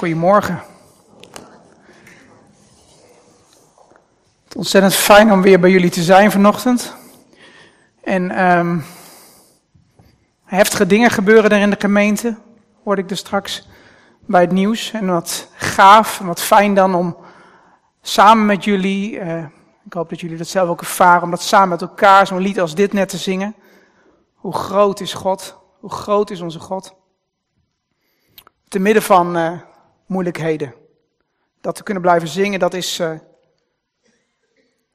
[0.00, 0.62] Goedemorgen.
[4.44, 6.94] Het ontzettend fijn om weer bij jullie te zijn vanochtend.
[8.02, 8.84] En um,
[10.44, 12.36] heftige dingen gebeuren er in de gemeente,
[12.84, 13.68] hoorde ik er straks
[14.26, 14.92] bij het nieuws.
[14.92, 17.16] En wat gaaf en wat fijn dan om
[18.02, 19.44] samen met jullie, uh,
[19.84, 22.60] ik hoop dat jullie dat zelf ook ervaren, om dat samen met elkaar zo'n lied
[22.60, 23.54] als dit net te zingen.
[24.34, 25.58] Hoe groot is God?
[25.80, 26.94] Hoe groot is onze God?
[28.68, 29.60] Te midden van uh,
[30.10, 30.74] moeilijkheden.
[31.60, 33.18] Dat te kunnen blijven zingen, dat is uh,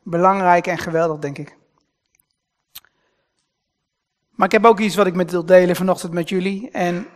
[0.03, 1.57] belangrijk en geweldig, denk ik.
[4.29, 6.71] Maar ik heb ook iets wat ik met wil delen vanochtend met jullie.
[6.71, 7.07] En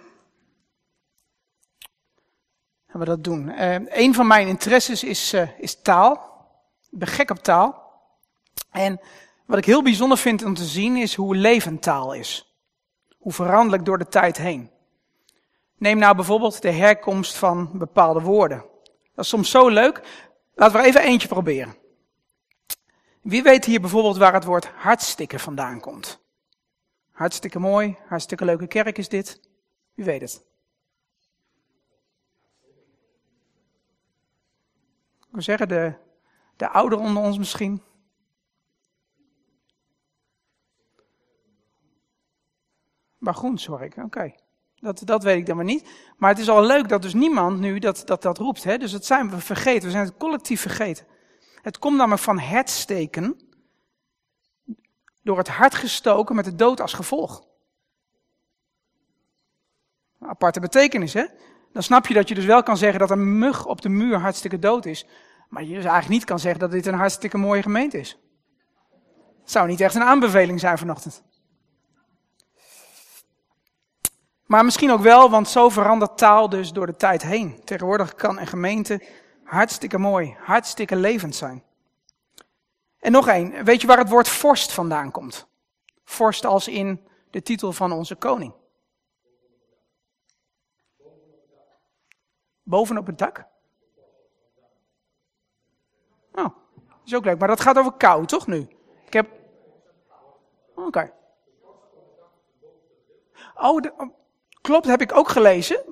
[2.87, 3.49] gaan we dat doen.
[3.49, 6.13] Uh, een van mijn interesses is, uh, is taal.
[6.91, 7.93] Ik ben gek op taal.
[8.71, 8.99] En
[9.45, 12.59] wat ik heel bijzonder vind om te zien is hoe levend taal is.
[13.17, 14.77] Hoe veranderlijk door de tijd heen.
[15.79, 18.65] Neem nou bijvoorbeeld de herkomst van bepaalde woorden.
[19.13, 20.01] Dat is soms zo leuk.
[20.53, 21.75] Laten we even eentje proberen.
[23.21, 26.21] Wie weet hier bijvoorbeeld waar het woord hartstikke vandaan komt?
[27.11, 29.39] Hartstikke mooi, hartstikke leuke kerk is dit.
[29.93, 30.45] Wie weet het?
[35.19, 35.93] Ik wil zeggen, de,
[36.55, 37.83] de ouderen onder ons misschien.
[43.17, 44.35] Bagroens hoor ik, oké.
[44.81, 45.89] Dat, dat weet ik dan maar niet.
[46.17, 48.63] Maar het is al leuk dat dus niemand nu dat, dat, dat roept.
[48.63, 48.77] Hè?
[48.77, 49.83] Dus dat zijn we vergeten.
[49.83, 51.05] We zijn het collectief vergeten.
[51.61, 53.39] Het komt namelijk van het steken.
[55.23, 57.47] Door het hart gestoken met de dood als gevolg.
[60.19, 61.25] Een aparte betekenis, hè?
[61.73, 64.19] Dan snap je dat je dus wel kan zeggen dat een mug op de muur
[64.19, 65.05] hartstikke dood is.
[65.49, 68.17] Maar je dus eigenlijk niet kan zeggen dat dit een hartstikke mooie gemeente is.
[69.41, 71.23] Het zou niet echt een aanbeveling zijn vanochtend.
[74.49, 77.63] Maar misschien ook wel, want zo verandert taal dus door de tijd heen.
[77.63, 79.03] Tegenwoordig kan een gemeente
[79.43, 81.63] hartstikke mooi, hartstikke levend zijn.
[82.99, 85.47] En nog één, weet je waar het woord vorst vandaan komt?
[86.03, 88.53] Vorst als in de titel van onze koning.
[92.63, 93.45] Bovenop het dak?
[96.31, 96.55] Oh,
[97.05, 97.39] is ook leuk.
[97.39, 98.67] Maar dat gaat over kou, toch nu?
[99.05, 99.29] Ik heb.
[100.75, 100.87] Oké.
[100.87, 101.13] Okay.
[103.55, 104.17] Oh, de,
[104.69, 105.83] Klopt, heb ik ook gelezen.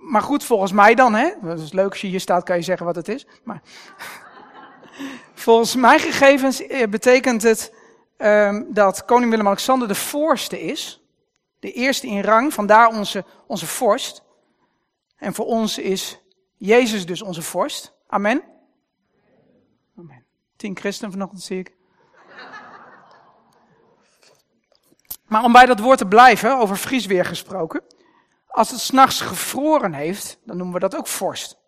[0.00, 1.30] Maar goed, volgens mij dan, hè.
[1.42, 3.26] Dat is leuk als je hier staat, kan je zeggen wat het is.
[3.44, 3.62] Maar
[5.44, 7.74] volgens mijn gegevens eh, betekent het
[8.16, 11.02] um, dat koning Willem-Alexander de voorste is.
[11.58, 14.22] De eerste in rang, vandaar onze, onze vorst.
[15.16, 16.20] En voor ons is
[16.56, 17.94] Jezus dus onze vorst.
[18.06, 18.42] Amen.
[19.98, 20.24] Amen.
[20.56, 21.76] Tien christen vanochtend zie ik.
[25.26, 27.82] Maar om bij dat woord te blijven, over vriesweer gesproken.
[28.48, 31.58] Als het s'nachts gevroren heeft, dan noemen we dat ook vorst.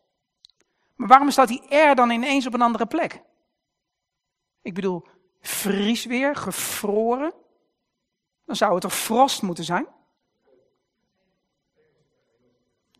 [0.95, 3.23] Maar waarom staat die R dan ineens op een andere plek?
[4.63, 5.07] Ik bedoel,
[5.41, 7.33] vriesweer, gevroren.
[8.45, 9.87] Dan zou het toch frost moeten zijn?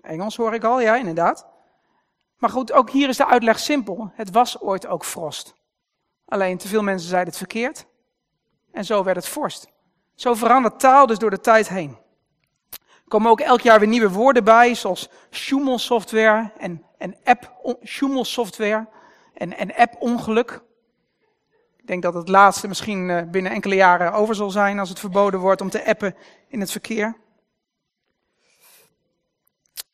[0.01, 1.47] Engels hoor ik al, ja, inderdaad.
[2.39, 4.11] Maar goed, ook hier is de uitleg simpel.
[4.15, 5.55] Het was ooit ook frost.
[6.25, 7.87] Alleen te veel mensen zeiden het verkeerd.
[8.73, 9.73] En zo werd het vorst.
[10.15, 11.99] Zo verandert taal dus door de tijd heen.
[13.11, 18.89] Komen ook elk jaar weer nieuwe woorden bij, zoals Schumel-software en, en app Schumel-software
[19.35, 20.63] en, en app-ongeluk.
[21.77, 24.99] Ik denk dat het laatste misschien eh, binnen enkele jaren over zal zijn als het
[24.99, 26.15] verboden wordt om te appen
[26.49, 27.17] in het verkeer.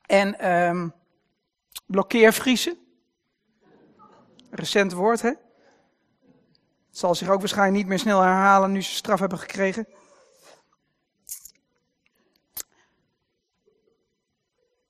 [0.06, 0.92] En um,
[1.86, 2.78] blokkeervriezen.
[4.50, 5.28] Recent woord, hè?
[6.88, 9.86] Het zal zich ook waarschijnlijk niet meer snel herhalen nu ze straf hebben gekregen.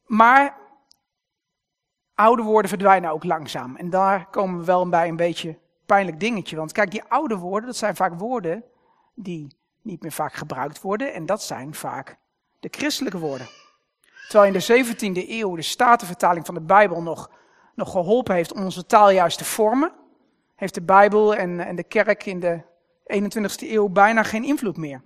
[0.06, 0.56] Maar
[2.15, 3.77] oude woorden verdwijnen ook langzaam.
[3.77, 6.56] En daar komen we wel bij een beetje pijnlijk dingetje.
[6.56, 8.65] Want kijk, die oude woorden, dat zijn vaak woorden
[9.15, 11.12] die niet meer vaak gebruikt worden.
[11.12, 12.17] En dat zijn vaak
[12.61, 13.47] de christelijke woorden.
[14.28, 17.31] Terwijl in de 17e eeuw de statenvertaling van de Bijbel nog,
[17.75, 19.93] nog geholpen heeft om onze taal juist te vormen,
[20.55, 22.62] heeft de Bijbel en, en de kerk in de
[23.12, 25.03] 21e eeuw bijna geen invloed meer.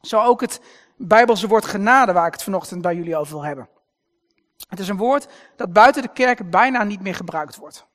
[0.00, 0.60] Zo ook het
[0.96, 3.68] Bijbelse woord genade, waar ik het vanochtend bij jullie over wil hebben.
[4.68, 7.86] Het is een woord dat buiten de kerk bijna niet meer gebruikt wordt.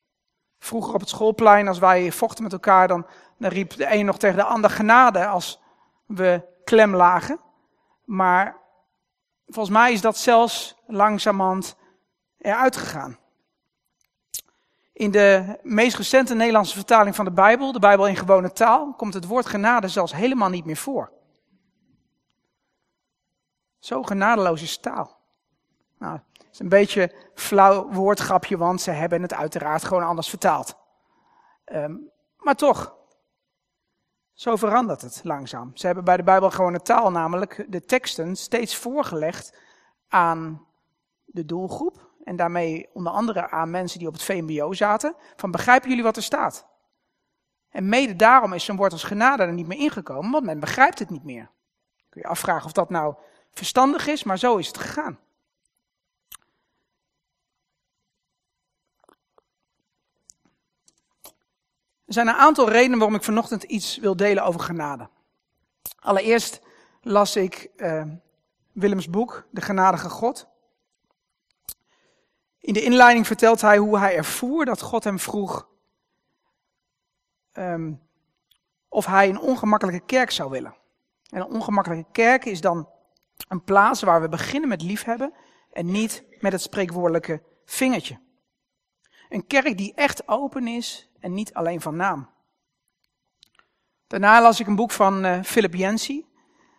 [0.59, 3.05] Vroeger op het schoolplein, als wij vochten met elkaar, dan,
[3.37, 5.61] riep de een nog tegen de ander genade als
[6.05, 7.39] we klem lagen.
[8.05, 8.57] Maar
[9.47, 11.75] volgens mij is dat zelfs langzamerhand
[12.37, 13.17] eruit gegaan.
[14.93, 19.13] In de meest recente Nederlandse vertaling van de Bijbel, de Bijbel in gewone taal, komt
[19.13, 21.11] het woord genade zelfs helemaal niet meer voor.
[23.79, 25.17] Zo genadeloos is taal.
[25.99, 26.19] Nou,
[26.57, 30.77] is een beetje flauw woordgrapje, want ze hebben het uiteraard gewoon anders vertaald.
[31.65, 31.95] Ehm,
[32.37, 32.95] maar toch,
[34.33, 35.71] zo verandert het langzaam.
[35.73, 39.57] Ze hebben bij de Bijbel gewoon een taal, namelijk de teksten, steeds voorgelegd
[40.07, 40.67] aan
[41.25, 42.09] de doelgroep.
[42.23, 45.15] En daarmee onder andere aan mensen die op het VMBO zaten.
[45.35, 46.67] Van begrijpen jullie wat er staat?
[47.69, 50.99] En mede daarom is zo'n woord als genade er niet meer ingekomen, want men begrijpt
[50.99, 51.49] het niet meer.
[52.09, 53.15] Kun je afvragen of dat nou
[53.51, 55.19] verstandig is, maar zo is het gegaan.
[62.07, 65.09] Er zijn een aantal redenen waarom ik vanochtend iets wil delen over genade.
[65.99, 66.61] Allereerst
[67.01, 68.03] las ik uh,
[68.71, 70.47] Willems boek, De Genadige God.
[72.59, 75.67] In de inleiding vertelt hij hoe hij ervoer dat God hem vroeg
[77.53, 78.01] um,
[78.87, 80.75] of hij een ongemakkelijke kerk zou willen.
[81.29, 82.89] En een ongemakkelijke kerk is dan
[83.47, 85.33] een plaats waar we beginnen met liefhebben
[85.71, 88.19] en niet met het spreekwoordelijke vingertje.
[89.29, 92.29] Een kerk die echt open is en niet alleen van naam.
[94.07, 96.25] Daarna las ik een boek van uh, Philip Yancey,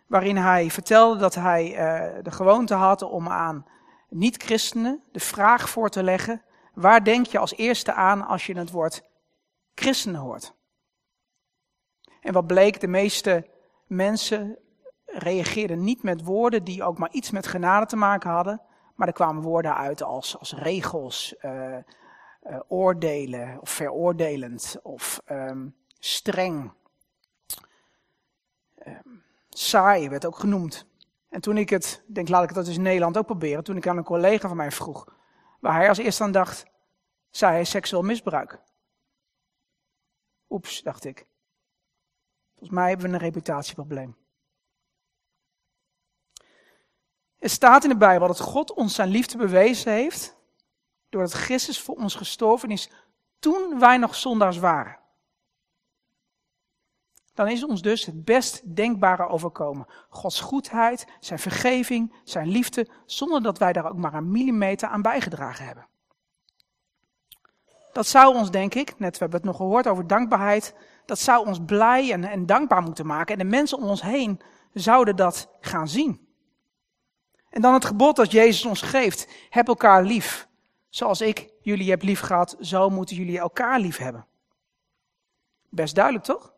[0.07, 3.65] waarin hij vertelde dat hij uh, de gewoonte had om aan
[4.09, 6.41] niet-christenen de vraag voor te leggen:
[6.73, 9.03] waar denk je als eerste aan als je het woord
[9.73, 10.53] christenen hoort?
[12.21, 13.49] En wat bleek, de meeste
[13.87, 14.57] mensen
[15.05, 18.61] reageerden niet met woorden die ook maar iets met genade te maken hadden,
[18.95, 21.77] maar er kwamen woorden uit als, als regels, uh,
[22.49, 26.71] uh, oordelen of veroordelend of um, streng.
[28.87, 30.87] Um, saai werd ook genoemd.
[31.29, 33.77] En toen ik het, denk laat ik het dat eens in Nederland ook proberen, toen
[33.77, 35.15] ik aan een collega van mij vroeg,
[35.59, 36.65] waar hij als eerste aan dacht,
[37.29, 38.59] zei hij seksueel misbruik.
[40.49, 41.27] Oeps, dacht ik.
[42.49, 44.15] Volgens mij hebben we een reputatieprobleem.
[47.39, 50.38] Er staat in de Bijbel dat God ons zijn liefde bewezen heeft,
[51.09, 52.89] doordat Christus voor ons gestorven is
[53.39, 54.97] toen wij nog zondaars waren.
[57.33, 59.87] Dan is ons dus het best denkbare overkomen.
[60.09, 65.01] Gods goedheid, zijn vergeving, zijn liefde, zonder dat wij daar ook maar een millimeter aan
[65.01, 65.87] bijgedragen hebben.
[67.93, 71.47] Dat zou ons, denk ik, net we hebben het nog gehoord over dankbaarheid, dat zou
[71.47, 73.33] ons blij en, en dankbaar moeten maken.
[73.33, 74.41] En de mensen om ons heen
[74.73, 76.27] zouden dat gaan zien.
[77.49, 79.27] En dan het gebod dat Jezus ons geeft.
[79.49, 80.48] Heb elkaar lief.
[80.89, 84.25] Zoals ik jullie heb lief gehad, zo moeten jullie elkaar lief hebben.
[85.69, 86.53] Best duidelijk toch?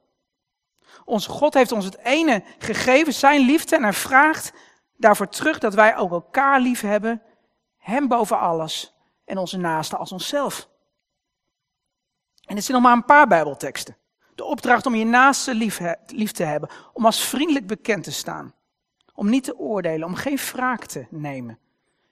[1.06, 4.54] Onze God heeft ons het ene gegeven, zijn liefde, en hij vraagt
[4.98, 7.22] daarvoor terug dat wij ook elkaar lief hebben,
[7.78, 8.94] hem boven alles
[9.26, 10.70] en onze naasten als onszelf.
[12.46, 13.98] En dit zijn nog maar een paar Bijbelteksten.
[14.36, 18.54] De opdracht om je naaste lief, lief te hebben, om als vriendelijk bekend te staan,
[19.14, 21.60] om niet te oordelen, om geen wraak te nemen,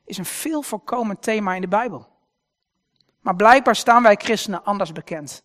[0.10, 2.08] is een veel voorkomend thema in de Bijbel.
[3.20, 5.44] Maar blijkbaar staan wij christenen anders bekend.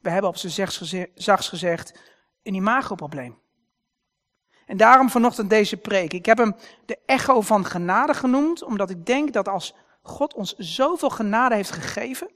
[0.00, 0.66] We hebben op z'n
[1.14, 1.98] zachts gezegd
[2.42, 3.38] een imagoprobleem.
[4.66, 6.12] En daarom vanochtend deze preek.
[6.12, 6.56] Ik heb hem
[6.86, 11.70] de echo van genade genoemd, omdat ik denk dat als God ons zoveel genade heeft
[11.70, 12.30] gegeven,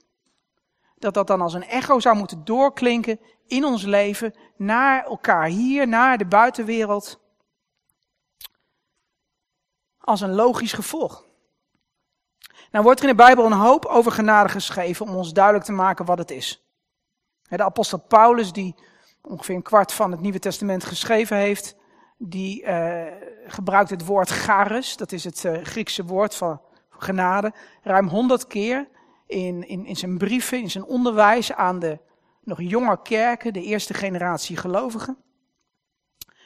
[0.95, 5.87] dat dat dan als een echo zou moeten doorklinken in ons leven, naar elkaar hier,
[5.87, 7.19] naar de buitenwereld,
[9.97, 11.28] als een logisch gevolg.
[12.71, 15.71] Nou wordt er in de Bijbel een hoop over genade geschreven om ons duidelijk te
[15.71, 16.63] maken wat het is.
[17.49, 18.75] De apostel Paulus, die
[19.21, 21.75] ongeveer een kwart van het Nieuwe Testament geschreven heeft,
[22.17, 23.03] die uh,
[23.47, 28.87] gebruikt het woord charis, dat is het uh, Griekse woord van genade, ruim honderd keer
[29.27, 31.99] in, in, in zijn brieven, in zijn onderwijs aan de
[32.43, 35.17] nog jonge kerken, de eerste generatie gelovigen.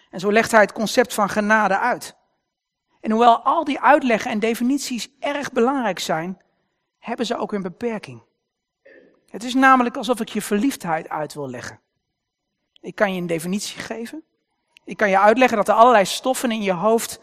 [0.09, 2.15] En zo legt hij het concept van genade uit.
[3.03, 6.41] En hoewel al die uitleggen en definities erg belangrijk zijn,
[6.99, 8.23] hebben ze ook een beperking.
[9.29, 11.79] Het is namelijk alsof ik je verliefdheid uit wil leggen.
[12.81, 14.23] Ik kan je een definitie geven.
[14.83, 17.19] Ik kan je uitleggen dat er allerlei stoffen in je hoofd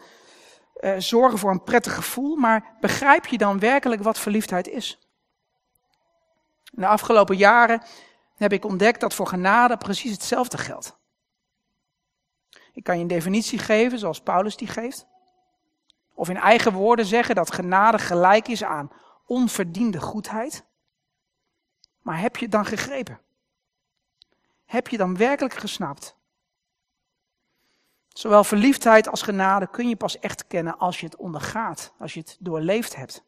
[0.79, 4.99] uh, zorgen voor een prettig gevoel, maar begrijp je dan werkelijk wat verliefdheid is?
[6.73, 7.83] In de afgelopen jaren
[8.35, 10.97] heb ik ontdekt dat voor genade precies hetzelfde geldt.
[12.73, 15.09] Ik kan je een definitie geven zoals Paulus die geeft.
[16.13, 18.91] Of in eigen woorden zeggen dat genade gelijk is aan
[19.25, 20.63] onverdiende goedheid.
[22.01, 23.19] Maar heb je het dan gegrepen?
[24.65, 26.15] Heb je dan werkelijk gesnapt?
[28.07, 32.19] Zowel verliefdheid als genade kun je pas echt kennen als je het ondergaat, als je
[32.19, 33.23] het doorleefd hebt.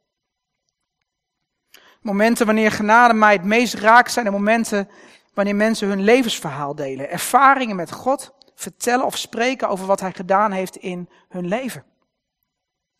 [2.02, 4.90] Momenten wanneer genade mij het meest raakt zijn de momenten
[5.34, 7.10] wanneer mensen hun levensverhaal delen.
[7.10, 11.84] Ervaringen met God vertellen of spreken over wat hij gedaan heeft in hun leven.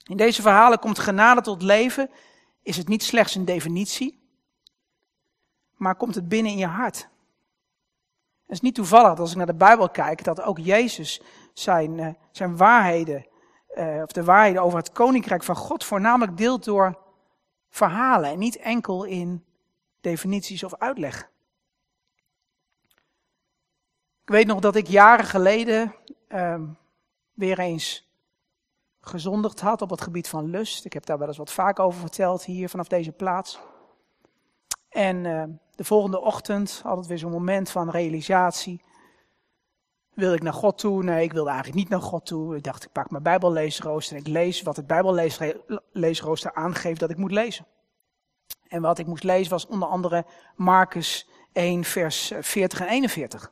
[0.04, 2.10] In deze verhalen komt genade tot leven
[2.62, 4.22] is het niet slechts een definitie,
[5.76, 6.98] maar komt het binnen in je hart.
[8.46, 11.22] Het is niet toevallig dat als ik naar de Bijbel kijk, dat ook Jezus
[11.54, 13.28] zijn, uh, zijn waarheden,
[13.76, 17.02] uh, of de waarheden over het koninkrijk van God, voornamelijk deelt door
[17.70, 19.46] verhalen en niet enkel in
[20.02, 21.32] definities of uitleg.
[24.22, 25.96] Ik weet nog dat ik jaren geleden
[26.30, 26.62] uh,
[27.34, 28.13] weer eens
[29.06, 30.86] gezondigd had op het gebied van lust.
[30.86, 33.60] Ik heb daar wel eens wat vaak over verteld hier vanaf deze plaats.
[34.90, 35.44] En uh,
[35.76, 38.82] de volgende ochtend had weer zo'n moment van realisatie.
[40.14, 41.04] Wil ik naar God toe?
[41.04, 42.56] Nee, ik wilde eigenlijk niet naar God toe.
[42.56, 47.18] Ik dacht, ik pak mijn Bijbelleesrooster en ik lees wat het Bijbelleesrooster aangeeft dat ik
[47.18, 47.66] moet lezen.
[48.68, 53.52] En wat ik moest lezen was onder andere Marcus 1, vers 40 en 41.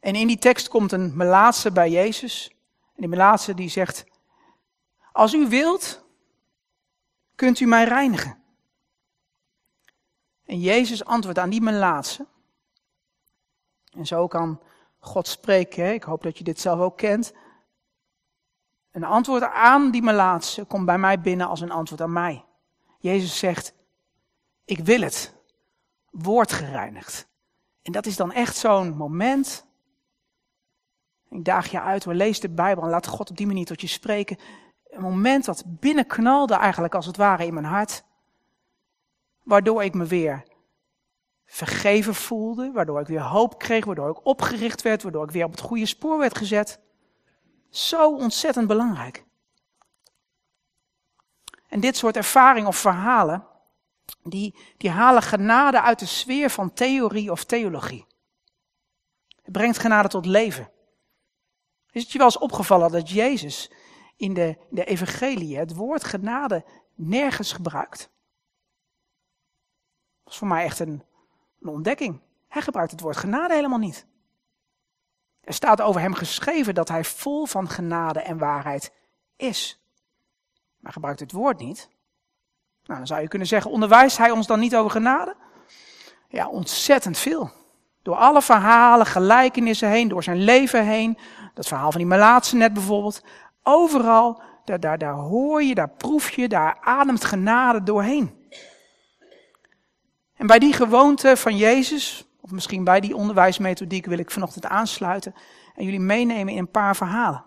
[0.00, 2.55] En in die tekst komt een melaatse bij Jezus.
[2.96, 4.04] En die melaatse die zegt,
[5.12, 6.04] als u wilt,
[7.34, 8.42] kunt u mij reinigen.
[10.44, 12.26] En Jezus antwoordt aan die melaatse.
[13.90, 14.60] En zo kan
[14.98, 15.92] God spreken.
[15.92, 17.32] Ik hoop dat je dit zelf ook kent.
[18.90, 22.44] Een antwoord aan die melaatse komt bij mij binnen als een antwoord aan mij.
[22.98, 23.74] Jezus zegt,
[24.64, 25.34] ik wil het.
[26.10, 27.28] Word gereinigd.
[27.82, 29.65] En dat is dan echt zo'n moment.
[31.30, 33.80] Ik daag je uit, we lees de Bijbel en laat God op die manier tot
[33.80, 34.38] je spreken.
[34.90, 38.04] Een moment dat binnenknalde eigenlijk als het ware in mijn hart.
[39.42, 40.44] Waardoor ik me weer
[41.44, 45.50] vergeven voelde, waardoor ik weer hoop kreeg, waardoor ik opgericht werd, waardoor ik weer op
[45.50, 46.80] het goede spoor werd gezet.
[47.70, 49.24] Zo ontzettend belangrijk.
[51.68, 53.46] En dit soort ervaringen of verhalen,
[54.22, 58.06] die, die halen genade uit de sfeer van theorie of theologie.
[59.42, 60.70] Het brengt genade tot leven.
[61.96, 63.70] Is het je wel eens opgevallen dat Jezus
[64.16, 68.10] in de, de evangelie het woord genade nergens gebruikt?
[70.24, 71.02] Dat is voor mij echt een,
[71.60, 72.20] een ontdekking.
[72.48, 74.06] Hij gebruikt het woord genade helemaal niet.
[75.40, 78.92] Er staat over hem geschreven dat hij vol van genade en waarheid
[79.36, 79.80] is.
[80.78, 81.88] Maar gebruikt het woord niet.
[82.84, 85.36] Nou, dan zou je kunnen zeggen, onderwijst hij ons dan niet over genade?
[86.28, 87.50] Ja, ontzettend veel.
[88.06, 91.18] Door alle verhalen, gelijkenissen heen, door zijn leven heen.
[91.54, 93.22] Dat verhaal van die Melaatse net bijvoorbeeld.
[93.62, 98.48] Overal, daar, daar, daar hoor je, daar proef je, daar ademt genade doorheen.
[100.34, 105.34] En bij die gewoonte van Jezus, of misschien bij die onderwijsmethodiek, wil ik vanochtend aansluiten
[105.74, 107.44] en jullie meenemen in een paar verhalen.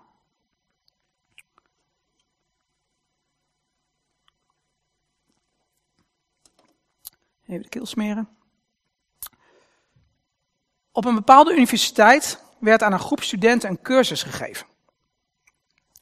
[7.48, 8.38] Even de keel smeren.
[10.91, 14.67] Op een bepaalde universiteit werd aan een groep studenten een cursus gegeven.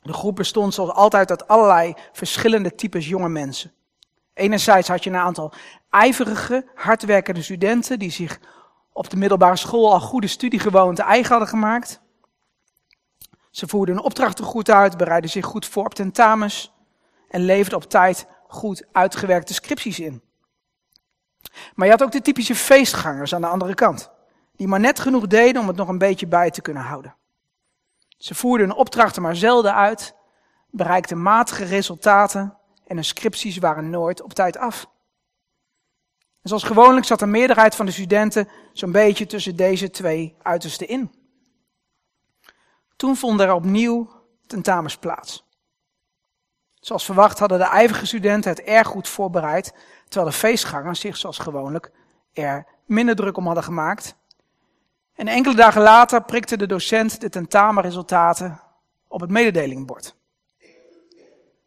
[0.01, 3.71] De groep bestond zoals altijd uit allerlei verschillende types jonge mensen.
[4.33, 5.53] Enerzijds had je een aantal
[5.89, 8.39] ijverige, hardwerkende studenten die zich
[8.93, 12.01] op de middelbare school al goede studiegewoonten eigen hadden gemaakt.
[13.51, 16.73] Ze voerden hun opdrachten goed uit, bereidden zich goed voor op tentamens
[17.29, 20.21] en leverden op tijd goed uitgewerkte scripties in.
[21.75, 24.11] Maar je had ook de typische feestgangers aan de andere kant,
[24.57, 27.15] die maar net genoeg deden om het nog een beetje bij te kunnen houden.
[28.17, 30.15] Ze voerden hun opdrachten maar zelden uit,
[30.69, 34.89] bereikten matige resultaten en hun scripties waren nooit op tijd af.
[36.41, 40.87] En zoals gewoonlijk zat de meerderheid van de studenten zo'n beetje tussen deze twee uitersten
[40.87, 41.11] in.
[42.95, 44.09] Toen vonden er opnieuw
[44.47, 45.45] tentamens plaats.
[46.73, 49.73] Zoals verwacht hadden de ijverige studenten het erg goed voorbereid,
[50.03, 51.91] terwijl de feestgangers zich zoals gewoonlijk
[52.33, 54.15] er minder druk om hadden gemaakt.
[55.17, 58.61] En enkele dagen later prikte de docent de tentamenresultaten
[59.07, 60.15] op het mededelingbord.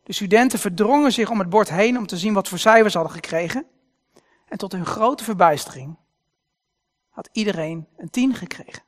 [0.02, 2.98] De studenten verdrongen zich om het bord heen om te zien wat voor cijfers ze
[2.98, 3.66] hadden gekregen.
[4.48, 5.96] En tot hun grote verbijstering
[7.08, 8.82] had iedereen een tien gekregen.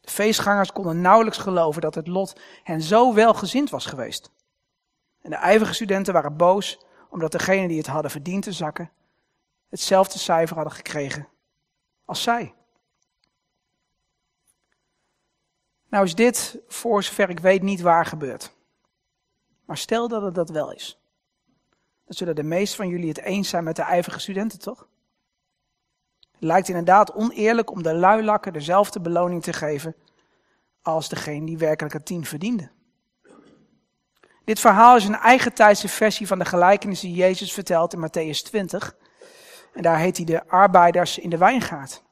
[0.00, 4.30] De feestgangers konden nauwelijks geloven dat het lot hen zo welgezind was geweest.
[5.22, 8.90] En de ijverige studenten waren boos omdat degenen die het hadden verdiend te zakken,
[9.68, 11.28] hetzelfde cijfer hadden gekregen
[12.04, 12.54] als zij.
[15.94, 18.52] Nou is dit, voor zover ik weet, niet waar gebeurd.
[19.64, 21.00] Maar stel dat het dat wel is.
[22.04, 24.88] Dan zullen de meesten van jullie het eens zijn met de ijverige studenten, toch?
[26.32, 29.94] Het lijkt inderdaad oneerlijk om de luilakken dezelfde beloning te geven
[30.82, 32.70] als degene die werkelijk het tien verdiende.
[34.44, 38.96] Dit verhaal is een eigentijdse versie van de gelijkenis die Jezus vertelt in Matthäus 20.
[39.72, 42.02] En daar heet hij de arbeiders in de wijngaard.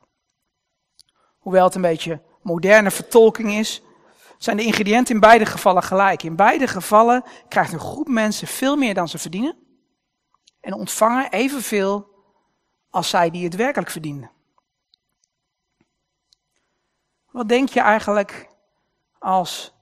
[1.39, 3.83] Hoewel het een beetje moderne vertolking is,
[4.39, 6.23] zijn de ingrediënten in beide gevallen gelijk.
[6.23, 9.57] In beide gevallen krijgt een groep mensen veel meer dan ze verdienen
[10.61, 12.11] en ontvangen evenveel
[12.91, 14.31] als zij die het werkelijk verdienen.
[17.31, 18.49] Wat denk je eigenlijk
[19.19, 19.75] als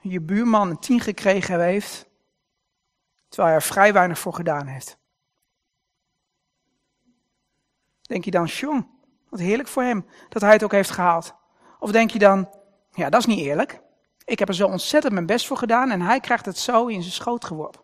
[0.00, 2.08] je buurman een tien gekregen heeft,
[3.28, 4.98] terwijl hij er vrij weinig voor gedaan heeft?
[8.02, 8.97] Denk je dan, jong,
[9.30, 11.34] wat heerlijk voor hem dat hij het ook heeft gehaald?
[11.78, 12.48] Of denk je dan,
[12.92, 13.80] ja, dat is niet eerlijk.
[14.24, 17.02] Ik heb er zo ontzettend mijn best voor gedaan en hij krijgt het zo in
[17.02, 17.80] zijn schoot geworpen.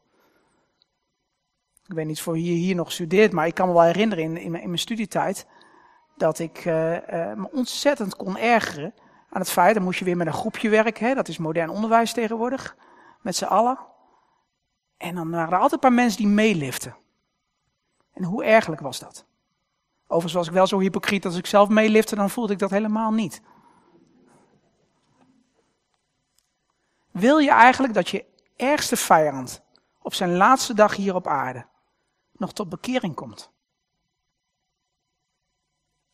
[1.86, 4.36] Ik weet niet voor wie hier nog studeert, maar ik kan me wel herinneren in,
[4.36, 5.46] in, mijn, studietijd
[6.16, 6.64] dat ik uh,
[7.34, 8.94] me ontzettend kon ergeren
[9.30, 11.68] aan het feit, dan moest je weer met een groepje werken, hè, dat is modern
[11.68, 12.76] onderwijs tegenwoordig,
[13.20, 13.78] met z'n allen.
[14.96, 16.96] En dan waren er altijd een paar mensen die meeliften.
[18.12, 19.26] En hoe ergelijk was dat?
[20.06, 23.12] Overigens was ik wel zo hypocriet als ik zelf meelifte, dan voelde ik dat helemaal
[23.12, 23.42] niet.
[27.11, 28.25] Wil je eigenlijk dat je
[28.56, 29.62] ergste vijand
[29.99, 31.66] op zijn laatste dag hier op aarde
[32.32, 33.52] nog tot bekering komt?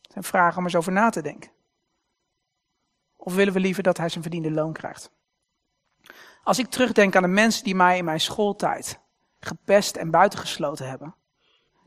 [0.01, 1.51] Dat zijn vragen om eens over na te denken.
[3.15, 5.11] Of willen we liever dat hij zijn verdiende loon krijgt?
[6.43, 8.99] Als ik terugdenk aan de mensen die mij in mijn schooltijd
[9.39, 11.15] gepest en buitengesloten hebben,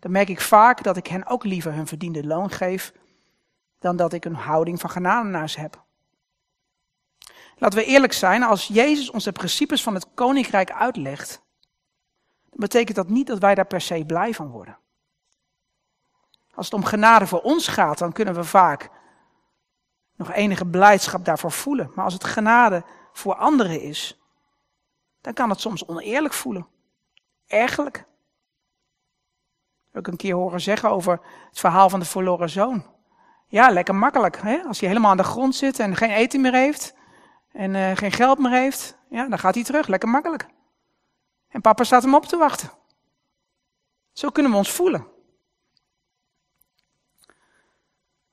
[0.04, 2.92] dan merk ik vaak dat ik hen ook liever hun verdiende loon geef
[3.78, 5.84] dan dat ik een houding van genadenaars heb.
[7.56, 11.42] Laten we eerlijk zijn, als Jezus ons de principes van het koninkrijk uitlegt,
[12.50, 14.78] dan betekent dat niet dat wij daar per se blij van worden.
[16.54, 18.90] Als het om genade voor ons gaat, dan kunnen we vaak
[20.16, 21.90] nog enige blijdschap daarvoor voelen.
[21.94, 24.20] Maar als het genade voor anderen is,
[25.20, 26.66] dan kan het soms oneerlijk voelen.
[27.46, 28.06] Ergelijk.
[29.94, 32.84] Ik een keer horen zeggen over het verhaal van de verloren zoon.
[33.46, 34.40] Ja, lekker makkelijk.
[34.42, 34.62] Hè?
[34.66, 36.94] Als hij helemaal aan de grond zit en geen eten meer heeft
[37.52, 39.86] en uh, geen geld meer heeft, ja, dan gaat hij terug.
[39.86, 40.46] Lekker makkelijk.
[41.48, 42.70] En papa staat hem op te wachten.
[44.12, 45.06] Zo kunnen we ons voelen.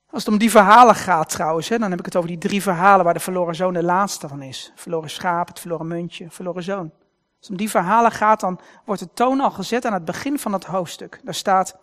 [0.09, 2.62] Als het om die verhalen gaat trouwens, hè, dan heb ik het over die drie
[2.62, 4.71] verhalen waar de verloren zoon de laatste van is.
[4.75, 6.91] Verloren schaap, het verloren muntje, verloren zoon.
[7.41, 10.39] Als het om die verhalen gaat, dan wordt de toon al gezet aan het begin
[10.39, 11.21] van het hoofdstuk.
[11.23, 11.77] Daar staat,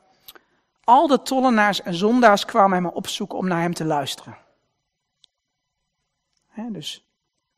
[0.85, 4.39] al de tollenaars en zondaars kwamen hem opzoeken om naar hem te luisteren.
[6.69, 7.07] Dus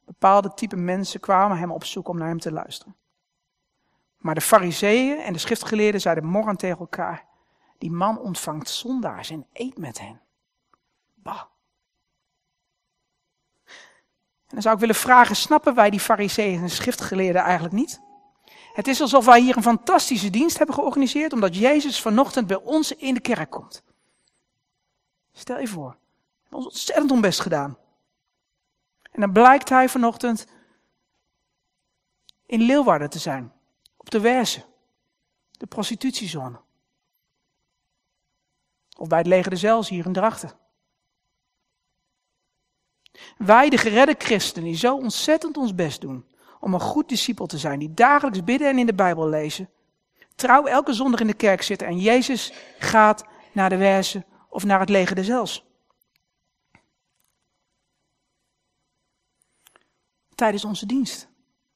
[0.04, 2.96] bepaalde type mensen kwamen hem opzoeken om naar hem te luisteren.
[4.16, 7.24] Maar de fariseeën en de schriftgeleerden zeiden morgen tegen elkaar,
[7.78, 10.20] die man ontvangt zondaars en eet met hen.
[11.14, 11.42] Bah.
[14.50, 18.00] En dan zou ik willen vragen, snappen wij die fariseeën en schriftgeleerden eigenlijk niet?
[18.72, 22.92] Het is alsof wij hier een fantastische dienst hebben georganiseerd, omdat Jezus vanochtend bij ons
[22.92, 23.82] in de kerk komt.
[25.32, 27.78] Stel je voor, we hebben ons ontzettend onbest gedaan.
[29.10, 30.46] En dan blijkt hij vanochtend
[32.46, 33.52] in Leeuwarden te zijn,
[33.96, 34.64] op de Werse,
[35.50, 36.60] de prostitutiezone.
[38.96, 40.52] Of bij het leger de Zels hier in Drachten.
[43.38, 46.24] Wij, de geredde christenen, die zo ontzettend ons best doen
[46.60, 49.70] om een goed discipel te zijn, die dagelijks bidden en in de Bijbel lezen,
[50.34, 54.80] trouw elke zondag in de kerk zitten en Jezus gaat naar de wijze of naar
[54.80, 55.68] het leger de Zels.
[60.34, 61.28] Tijdens onze dienst.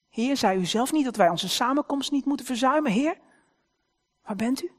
[0.09, 2.93] Heer, zei u zelf niet dat wij onze samenkomst niet moeten verzuimen?
[2.93, 3.19] Heer,
[4.23, 4.71] waar bent u?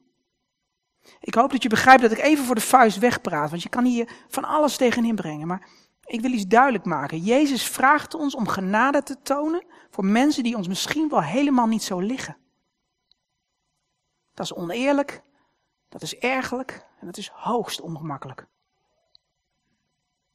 [1.19, 3.85] Ik hoop dat je begrijpt dat ik even voor de vuist wegpraat, want je kan
[3.85, 5.47] hier van alles tegenin brengen.
[5.47, 5.67] Maar
[6.05, 7.19] ik wil iets duidelijk maken.
[7.19, 11.83] Jezus vraagt ons om genade te tonen voor mensen die ons misschien wel helemaal niet
[11.83, 12.37] zo liggen.
[14.33, 15.23] Dat is oneerlijk,
[15.89, 18.47] dat is ergelijk en dat is hoogst ongemakkelijk.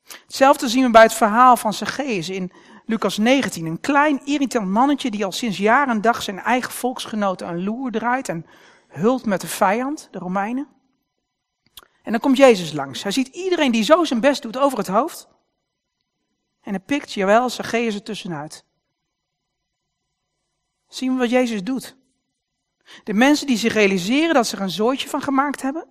[0.02, 2.52] Hetzelfde zien we bij het verhaal van Zacchaeus in
[2.84, 3.66] Lucas 19.
[3.66, 7.90] Een klein irritant mannetje die al sinds jaar en dag zijn eigen volksgenoten een loer
[7.90, 8.46] draait en
[8.88, 10.68] hult met de vijand, de Romeinen.
[12.02, 13.02] En dan komt Jezus langs.
[13.02, 15.28] Hij ziet iedereen die zo zijn best doet over het hoofd.
[16.60, 18.64] En hij pikt, jawel, Zacchaeus er tussenuit.
[20.88, 21.96] Zien we wat Jezus doet?
[23.04, 25.88] De mensen die zich realiseren dat ze er een zooitje van gemaakt hebben,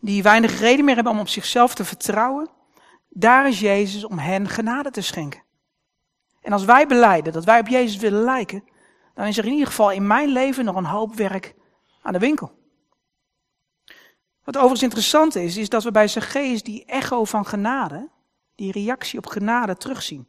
[0.00, 2.50] die weinig reden meer hebben om op zichzelf te vertrouwen,
[3.08, 5.42] daar is Jezus om hen genade te schenken.
[6.40, 8.64] En als wij beleiden dat wij op Jezus willen lijken,
[9.14, 11.54] dan is er in ieder geval in mijn leven nog een hoop werk
[12.02, 12.58] aan de winkel.
[14.44, 18.08] Wat overigens interessant is, is dat we bij Zacchaeus die echo van genade,
[18.60, 20.28] die reactie op genade terugzien.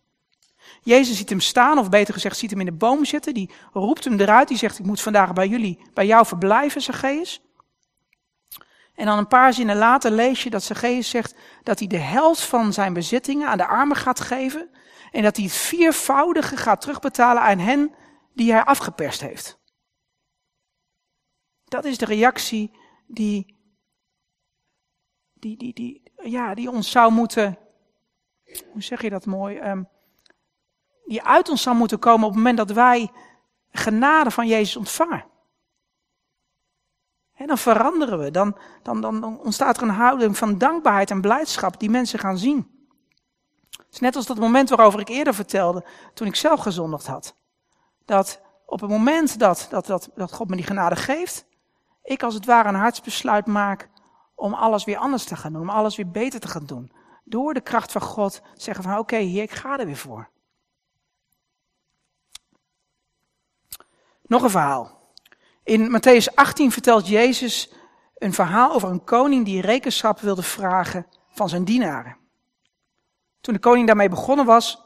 [0.82, 3.34] Jezus ziet hem staan, of beter gezegd, ziet hem in de boom zitten.
[3.34, 4.48] Die roept hem eruit.
[4.48, 7.42] Die zegt: Ik moet vandaag bij jullie, bij jou verblijven, Zacchaeus.
[8.94, 12.42] En dan een paar zinnen later lees je dat Zacchaeus zegt dat hij de helft
[12.42, 14.70] van zijn bezittingen aan de armen gaat geven.
[15.12, 17.94] En dat hij het viervoudige gaat terugbetalen aan hen
[18.34, 19.60] die hij afgeperst heeft.
[21.64, 22.72] Dat is de reactie
[23.08, 23.58] die,
[25.34, 27.58] die, die, die, ja, die ons zou moeten,
[28.72, 29.88] hoe zeg je dat mooi, um,
[31.06, 33.12] die uit ons zou moeten komen op het moment dat wij
[33.72, 35.26] genade van Jezus ontvangen.
[37.34, 41.80] En dan veranderen we, dan, dan, dan ontstaat er een houding van dankbaarheid en blijdschap
[41.80, 42.80] die mensen gaan zien.
[43.70, 47.36] Het is net als dat moment waarover ik eerder vertelde, toen ik zelf gezondigd had.
[48.06, 51.46] Dat op het moment dat, dat, dat, dat God me die genade geeft,
[52.04, 53.90] ik als het ware een hartsbesluit maak
[54.36, 56.92] om alles weer anders te gaan doen, om alles weer beter te gaan doen.
[57.24, 60.30] Door de kracht van God zeggen van oké, hier, ik ga er weer voor.
[64.22, 65.00] Nog een verhaal.
[65.64, 67.74] In Matthäus 18 vertelt Jezus
[68.18, 72.18] een verhaal over een koning die rekenschap wilde vragen van zijn dienaren.
[73.42, 74.84] Toen de koning daarmee begonnen was,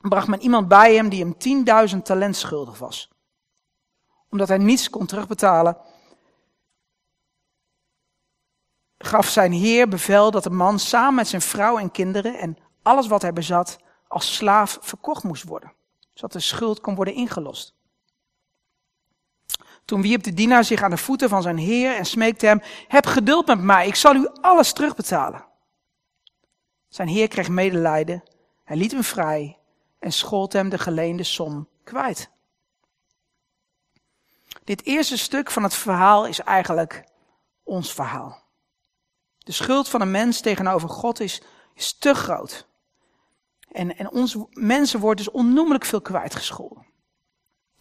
[0.00, 3.10] bracht men iemand bij hem die hem 10.000 talent schuldig was.
[4.30, 5.76] Omdat hij niets kon terugbetalen,
[9.02, 13.06] gaf zijn heer bevel dat de man samen met zijn vrouw en kinderen en alles
[13.06, 15.72] wat hij bezat als slaaf verkocht moest worden,
[16.14, 17.74] zodat de schuld kon worden ingelost.
[19.84, 23.06] Toen wierp de dienaar zich aan de voeten van zijn heer en smeekte hem, heb
[23.06, 25.44] geduld met mij, ik zal u alles terugbetalen.
[26.88, 28.22] Zijn heer kreeg medelijden,
[28.64, 29.58] hij liet hem vrij
[29.98, 32.30] en schold hem de geleende som kwijt.
[34.64, 37.04] Dit eerste stuk van het verhaal is eigenlijk
[37.62, 38.39] ons verhaal.
[39.44, 41.42] De schuld van een mens tegenover God is,
[41.98, 42.68] te groot.
[43.70, 46.86] En, en onze mensen worden dus onnoemelijk veel kwijtgescholden.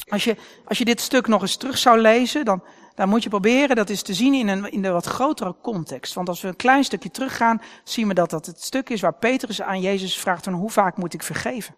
[0.08, 2.64] Als je, als je dit stuk nog eens terug zou lezen, dan,
[2.96, 6.14] dan moet je proberen dat is te zien in een, in een wat grotere context.
[6.14, 9.14] Want als we een klein stukje teruggaan, zien we dat dat het stuk is waar
[9.14, 11.76] Petrus aan Jezus vraagt van hoe vaak moet ik vergeven?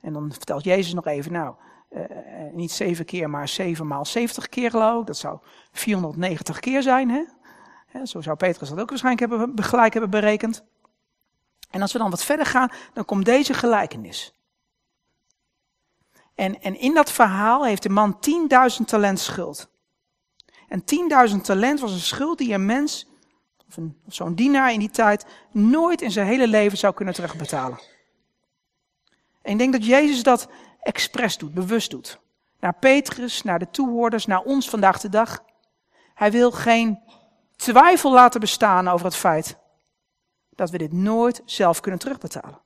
[0.00, 1.54] En dan vertelt Jezus nog even, nou,
[1.90, 2.02] uh,
[2.52, 5.06] niet zeven keer, maar zeven maal zeventig keer geloof ik.
[5.06, 5.38] Dat zou
[5.72, 7.22] 490 keer zijn, hè?
[8.04, 10.64] Zo zou Petrus dat ook waarschijnlijk hebben, gelijk hebben berekend.
[11.70, 14.34] En als we dan wat verder gaan, dan komt deze gelijkenis.
[16.34, 18.18] En, en in dat verhaal heeft de man
[18.78, 19.68] 10.000 talent schuld.
[20.68, 20.82] En
[21.30, 23.06] 10.000 talent was een schuld die een mens,
[23.68, 27.78] of, of zo'n dienaar in die tijd, nooit in zijn hele leven zou kunnen terugbetalen.
[29.42, 30.48] En ik denk dat Jezus dat
[30.80, 32.18] expres doet, bewust doet.
[32.60, 35.44] Naar Petrus, naar de toehoorders, naar ons vandaag de dag.
[36.14, 36.98] Hij wil geen
[37.56, 39.58] twijfel laten bestaan over het feit
[40.50, 42.60] dat we dit nooit zelf kunnen terugbetalen.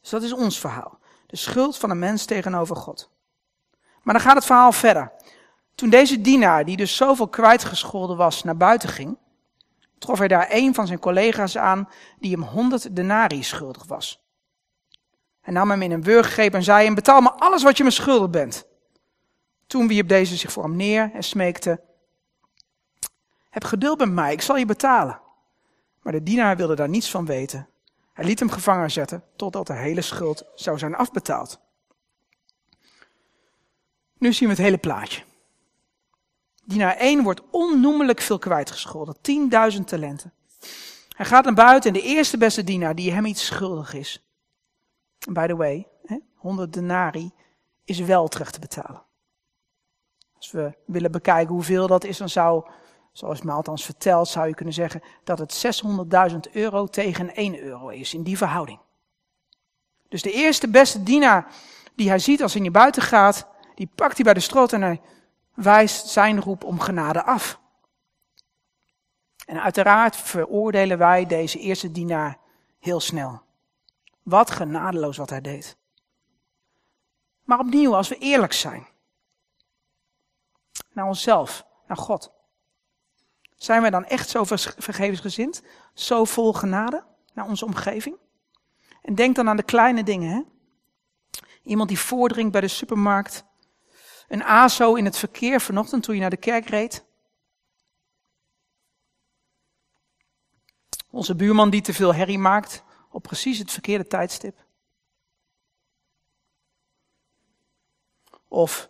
[0.00, 0.98] Dus dat is ons verhaal.
[1.26, 3.10] De schuld van een mens tegenover God.
[4.02, 5.12] Maar dan gaat het verhaal verder.
[5.74, 9.18] Toen deze dienaar, die dus zoveel kwijtgescholden was, naar buiten ging,
[9.98, 14.26] trof hij daar een van zijn collega's aan die hem honderd denari schuldig was.
[15.40, 17.90] Hij nam hem in een wurggreep en zei hem, betaal me alles wat je me
[17.90, 18.66] schuldig bent.
[19.66, 21.80] Toen wierp deze zich voor hem neer en smeekte,
[23.48, 25.20] heb geduld met mij, ik zal je betalen.
[26.02, 27.68] Maar de dienaar wilde daar niets van weten.
[28.12, 31.60] Hij liet hem gevangen zetten totdat de hele schuld zou zijn afbetaald.
[34.18, 35.22] Nu zien we het hele plaatje.
[36.64, 39.16] Dienaar 1 wordt onnoemelijk veel kwijtgescholden,
[39.72, 40.32] 10.000 talenten.
[41.16, 44.28] Hij gaat naar buiten en de eerste beste dienaar die hem iets schuldig is.
[45.30, 45.86] By the way,
[46.34, 47.32] 100 denari
[47.84, 49.02] is wel terug te betalen.
[50.36, 52.70] Als we willen bekijken hoeveel dat is, dan zou
[53.18, 55.82] Zoals me althans vertelt, zou je kunnen zeggen dat het
[56.30, 58.78] 600.000 euro tegen 1 euro is in die verhouding.
[60.08, 61.52] Dus de eerste beste dienaar
[61.94, 64.82] die hij ziet als hij naar buiten gaat, die pakt hij bij de strot en
[64.82, 65.00] hij
[65.54, 67.60] wijst zijn roep om genade af.
[69.46, 72.38] En uiteraard veroordelen wij deze eerste dienaar
[72.78, 73.42] heel snel.
[74.22, 75.76] Wat genadeloos wat hij deed.
[77.44, 78.86] Maar opnieuw, als we eerlijk zijn.
[80.92, 82.36] Naar onszelf, naar God.
[83.58, 84.44] Zijn wij dan echt zo
[84.76, 85.62] vergevensgezind?
[85.94, 88.16] Zo vol genade naar onze omgeving?
[89.02, 90.30] En denk dan aan de kleine dingen.
[90.30, 90.42] Hè?
[91.62, 93.44] Iemand die voordringt bij de supermarkt.
[94.28, 97.04] Een ASO in het verkeer vanochtend toen je naar de kerk reed.
[101.10, 104.66] Onze buurman die te veel herrie maakt op precies het verkeerde tijdstip.
[108.48, 108.88] Of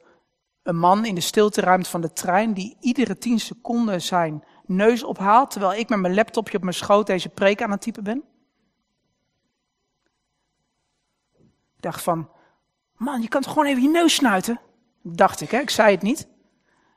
[0.62, 5.50] een man in de stilteruimte van de trein die iedere tien seconden zijn neus ophaalt
[5.50, 8.24] terwijl ik met mijn laptopje op mijn schoot deze preek aan het typen ben?
[11.76, 12.30] Ik dacht van,
[12.96, 14.60] man, je kan toch gewoon even je neus snuiten?
[15.02, 15.58] Dacht ik, hè?
[15.58, 16.28] ik zei het niet.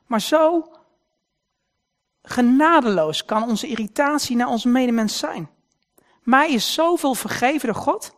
[0.05, 0.71] Maar zo
[2.21, 5.49] genadeloos kan onze irritatie naar onze medemens zijn.
[6.23, 8.15] Mij is zoveel vergeven door God.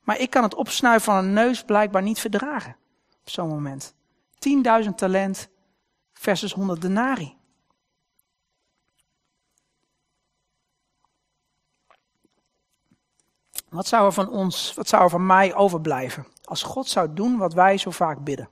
[0.00, 2.76] Maar ik kan het opsnuiven van een neus blijkbaar niet verdragen.
[3.20, 3.94] Op zo'n moment.
[4.84, 5.48] 10.000 talent
[6.12, 7.36] versus 100 denari.
[13.72, 17.38] Wat zou er van ons, wat zou er van mij overblijven als God zou doen
[17.38, 18.48] wat wij zo vaak bidden?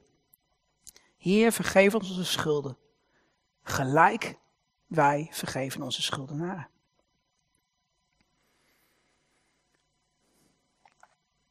[1.16, 2.76] Heer, vergeef ons onze schulden.
[3.62, 4.38] Gelijk
[4.86, 6.68] wij vergeven onze schuldenaren.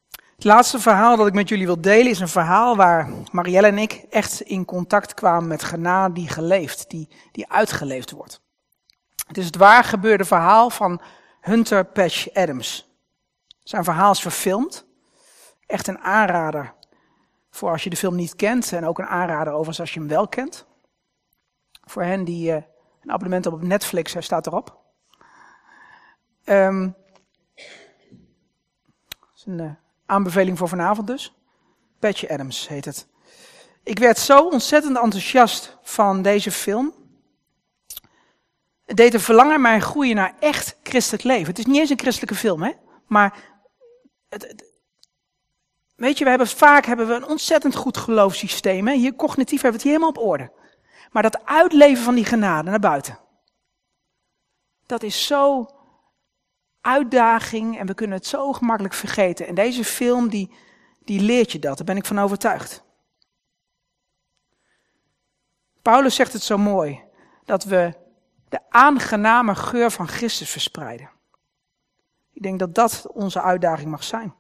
[0.10, 3.78] Het laatste verhaal dat ik met jullie wil delen is een verhaal waar Marielle en
[3.78, 8.42] ik echt in contact kwamen met genade die geleefd, die, die uitgeleefd wordt.
[9.28, 11.02] Het is het waar gebeurde verhaal van
[11.42, 12.89] Hunter Patch Adams.
[13.70, 14.86] Zijn verhaal is verfilmd.
[15.66, 16.74] Echt een aanrader
[17.50, 20.10] voor als je de film niet kent en ook een aanrader over als je hem
[20.10, 20.66] wel kent.
[21.84, 22.56] Voor hen die uh,
[23.02, 24.78] een abonnement op Netflix, hij staat erop.
[26.46, 26.96] Um,
[29.36, 29.72] is een uh,
[30.06, 31.36] aanbeveling voor vanavond dus.
[32.00, 33.08] Patch Adams heet het.
[33.84, 36.94] Ik werd zo ontzettend enthousiast van deze film.
[38.86, 41.48] Het deed een verlangen mij groeien naar echt christelijk leven.
[41.48, 42.72] Het is niet eens een christelijke film, hè?
[43.08, 43.49] Maar
[45.96, 48.88] weet je, we hebben vaak hebben we een ontzettend goed geloofssysteem.
[48.88, 48.94] Hè?
[48.94, 50.52] Hier cognitief hebben we het helemaal op orde.
[51.12, 53.20] Maar dat uitleven van die genade naar buiten.
[54.86, 55.70] Dat is zo
[56.82, 59.48] uitdaging en we kunnen het zo gemakkelijk vergeten.
[59.48, 60.56] En deze film die,
[61.04, 62.84] die leert je dat, daar ben ik van overtuigd.
[65.82, 67.04] Paulus zegt het zo mooi,
[67.46, 67.94] dat we
[68.50, 71.10] de aangename geur van Christus verspreiden.
[72.40, 74.34] Ik denk dat dat onze uitdaging mag zijn.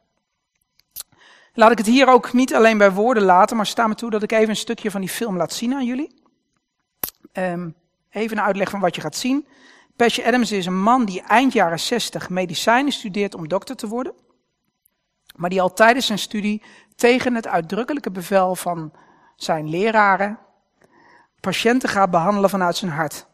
[1.53, 4.23] Laat ik het hier ook niet alleen bij woorden laten, maar sta me toe dat
[4.23, 6.21] ik even een stukje van die film laat zien aan jullie.
[7.33, 7.75] Um,
[8.09, 9.47] even een uitleg van wat je gaat zien.
[9.95, 14.13] Patch Adams is een man die eind jaren 60 medicijnen studeert om dokter te worden.
[15.35, 16.63] Maar die al tijdens zijn studie
[16.95, 18.91] tegen het uitdrukkelijke bevel van
[19.35, 20.39] zijn leraren
[21.39, 23.28] patiënten gaat behandelen vanuit zijn hart.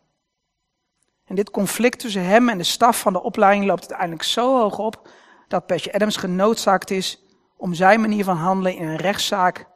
[1.26, 4.78] En dit conflict tussen hem en de staf van de opleiding loopt uiteindelijk zo hoog
[4.78, 5.10] op
[5.48, 7.24] dat Patch Adams genoodzaakt is
[7.58, 9.68] om zijn manier van handelen in een rechtszaak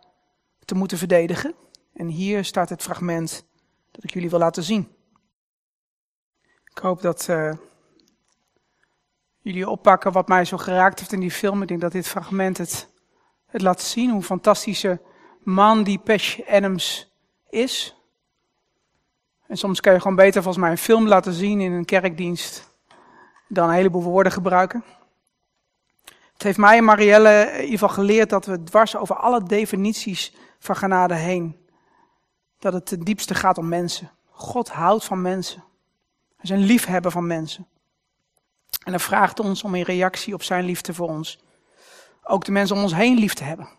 [0.66, 1.56] te moeten verdedigen.
[1.94, 3.46] En hier staat het fragment
[3.92, 4.96] dat ik jullie wil laten zien.
[6.72, 7.54] Ik hoop dat uh,
[9.42, 11.62] jullie oppakken wat mij zo geraakt heeft in die film.
[11.62, 12.90] Ik denk dat dit fragment het,
[13.46, 15.02] het laat zien hoe fantastische
[15.44, 17.12] man die Patch Adams
[17.50, 17.99] is.
[19.50, 22.70] En soms kan je gewoon beter volgens mij een film laten zien in een kerkdienst
[23.48, 24.84] dan een heleboel woorden gebruiken.
[26.34, 30.36] Het heeft mij en Marielle in ieder geval geleerd dat we dwars over alle definities
[30.60, 31.68] van genade heen,
[32.60, 34.12] dat het ten diepste gaat om mensen.
[34.30, 35.64] God houdt van mensen.
[36.36, 37.68] Hij is een liefhebber van mensen.
[38.84, 41.40] En hij vraagt ons om in reactie op zijn liefde voor ons
[42.24, 43.70] ook de mensen om ons heen lief te hebben.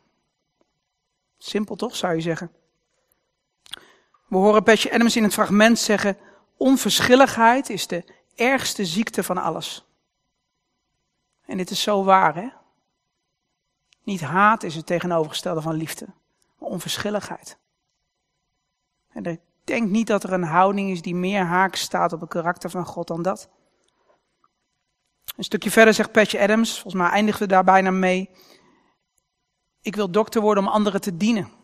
[1.39, 2.51] Simpel toch, zou je zeggen.
[4.31, 6.17] We horen Patje Adams in het fragment zeggen:
[6.57, 9.87] onverschilligheid is de ergste ziekte van alles.
[11.47, 12.49] En dit is zo waar, hè?
[14.03, 16.07] Niet haat is het tegenovergestelde van liefde,
[16.59, 17.59] maar onverschilligheid.
[19.13, 22.31] En ik denk niet dat er een houding is die meer haak staat op het
[22.31, 23.49] karakter van God dan dat.
[25.37, 28.31] Een stukje verder zegt Patje Adams, volgens mij eindigen we daar bijna mee.
[29.81, 31.60] Ik wil dokter worden om anderen te dienen.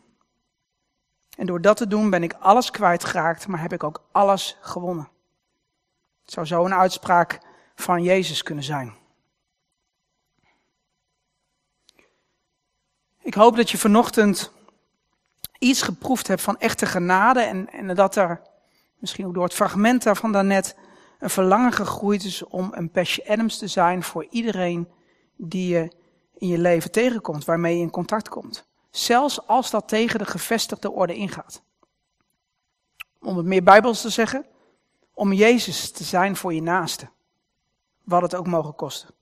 [1.37, 5.09] En door dat te doen ben ik alles kwijtgeraakt, maar heb ik ook alles gewonnen.
[6.25, 7.41] Het zou zo een uitspraak
[7.75, 8.95] van Jezus kunnen zijn.
[13.23, 14.53] Ik hoop dat je vanochtend
[15.59, 18.43] iets geproefd hebt van echte genade en, en dat er,
[18.99, 20.77] misschien ook door het fragment daarvan daarnet,
[21.19, 24.89] een verlangen gegroeid is om een Patch Adams te zijn voor iedereen
[25.37, 25.93] die je
[26.35, 28.69] in je leven tegenkomt, waarmee je in contact komt.
[28.97, 31.63] Zelfs als dat tegen de gevestigde orde ingaat.
[33.21, 34.47] Om het meer bijbels te zeggen,
[35.15, 37.09] om Jezus te zijn voor je naaste.
[38.05, 39.15] Wat het ook mogen kosten.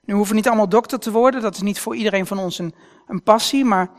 [0.00, 2.58] Nu hoeven we niet allemaal dokter te worden, dat is niet voor iedereen van ons
[2.58, 2.74] een,
[3.06, 3.90] een passie, maar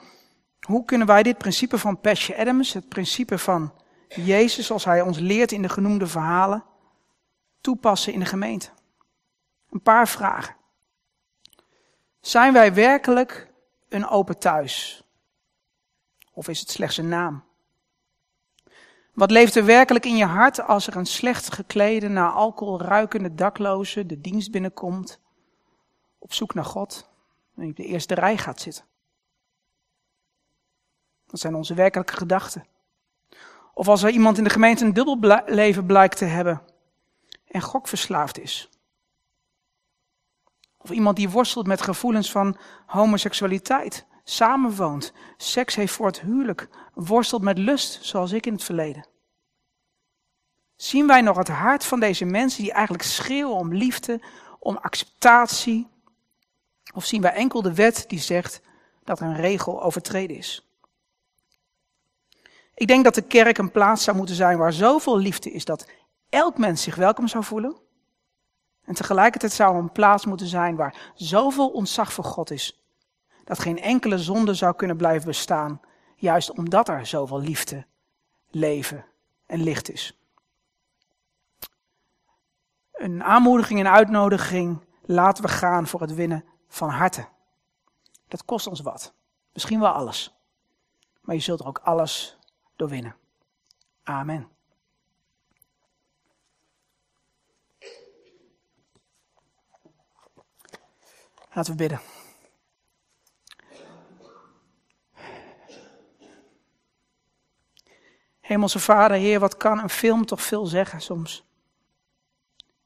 [0.65, 3.73] hoe kunnen wij dit principe van Patch Adams, het principe van
[4.07, 6.63] Jezus zoals hij ons leert in de genoemde verhalen,
[7.61, 8.69] toepassen in de gemeente?
[9.69, 10.55] Een paar vragen.
[12.19, 13.50] Zijn wij werkelijk
[13.91, 15.03] een open thuis?
[16.33, 17.43] Of is het slechts een naam?
[19.13, 23.35] Wat leeft er werkelijk in je hart als er een slecht geklede, naar alcohol ruikende
[23.35, 25.19] dakloze de dienst binnenkomt,
[26.17, 27.09] op zoek naar God,
[27.55, 28.85] en op de eerste rij gaat zitten?
[31.27, 32.65] Dat zijn onze werkelijke gedachten.
[33.73, 36.61] Of als er iemand in de gemeente een dubbel leven blijkt te hebben
[37.47, 38.69] en gokverslaafd is.
[40.83, 47.41] Of iemand die worstelt met gevoelens van homoseksualiteit, samenwoont, seks heeft voor het huwelijk, worstelt
[47.41, 49.07] met lust, zoals ik in het verleden.
[50.75, 54.21] Zien wij nog het hart van deze mensen die eigenlijk schreeuwen om liefde,
[54.59, 55.87] om acceptatie?
[56.93, 58.61] Of zien wij enkel de wet die zegt
[59.03, 60.65] dat een regel overtreden is?
[62.75, 65.89] Ik denk dat de kerk een plaats zou moeten zijn waar zoveel liefde is dat
[66.29, 67.80] elk mens zich welkom zou voelen.
[68.85, 72.81] En tegelijkertijd zou een plaats moeten zijn waar zoveel ontzag voor God is.
[73.43, 75.81] Dat geen enkele zonde zou kunnen blijven bestaan.
[76.15, 77.85] Juist omdat er zoveel liefde,
[78.49, 79.05] leven
[79.45, 80.19] en licht is.
[82.91, 84.85] Een aanmoediging en uitnodiging.
[85.01, 87.27] Laten we gaan voor het winnen van harten.
[88.27, 89.13] Dat kost ons wat.
[89.53, 90.35] Misschien wel alles.
[91.21, 92.37] Maar je zult er ook alles
[92.75, 93.15] doorwinnen.
[94.03, 94.49] Amen.
[101.53, 101.99] Laten we bidden.
[108.39, 111.45] Hemelse Vader, Heer, wat kan een film toch veel zeggen soms?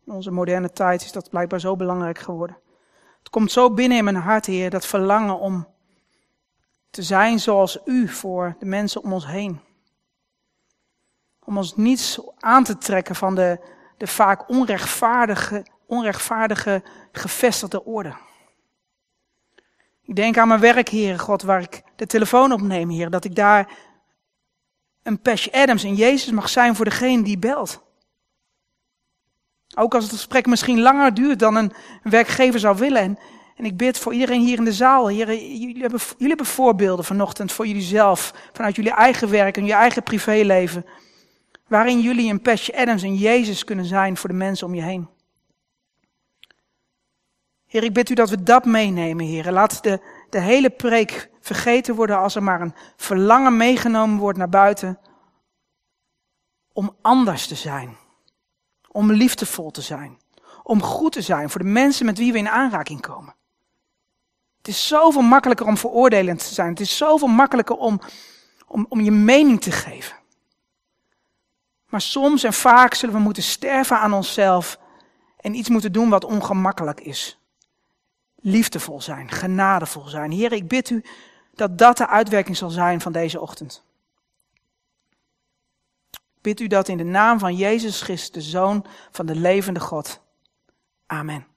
[0.06, 2.58] In onze moderne tijd is dat blijkbaar zo belangrijk geworden.
[3.20, 5.68] Het komt zo binnen in mijn hart, Heer, dat verlangen om
[6.90, 9.60] te zijn zoals U voor de mensen om ons heen.
[11.40, 13.60] Om ons niets aan te trekken van de,
[13.98, 18.16] de vaak onrechtvaardige, onrechtvaardige gevestigde orde.
[20.06, 23.36] Ik denk aan mijn werk, Heer God, waar ik de telefoon opneem, Heer, dat ik
[23.36, 23.70] daar
[25.04, 27.84] een Patch Adams en Jezus mag zijn voor degene die belt.
[29.76, 33.02] Ook als het gesprek misschien langer duurt dan een werkgever zou willen.
[33.02, 33.20] En,
[33.56, 35.08] en ik bid voor iedereen hier in de zaal.
[35.08, 38.34] Heer, jullie, hebben, jullie hebben voorbeelden vanochtend voor jullie zelf.
[38.54, 40.86] Vanuit jullie eigen werk en je eigen privéleven.
[41.68, 45.08] Waarin jullie een Patch Adams en Jezus kunnen zijn voor de mensen om je heen.
[47.76, 49.52] Heer, ik bid u dat we dat meenemen, Heer.
[49.52, 54.50] Laat de, de hele preek vergeten worden als er maar een verlangen meegenomen wordt naar
[54.50, 55.00] buiten.
[56.74, 57.98] Om anders te zijn.
[58.92, 60.20] Om liefdevol te zijn.
[60.64, 63.36] Om goed te zijn voor de mensen met wie we in aanraking komen.
[64.58, 66.70] Het is zoveel makkelijker om veroordelend te zijn.
[66.70, 68.00] Het is zoveel makkelijker om,
[68.68, 70.18] om, om je mening te geven.
[71.90, 74.80] Maar soms en vaak zullen we moeten sterven aan onszelf
[75.38, 77.40] en iets moeten doen wat ongemakkelijk is
[78.46, 80.32] liefdevol zijn, genadevol zijn.
[80.32, 81.04] Heer, ik bid u
[81.54, 83.84] dat dat de uitwerking zal zijn van deze ochtend.
[86.42, 90.22] bid u dat in de naam van Jezus Christus, de Zoon van de levende God.
[91.06, 91.55] Amen.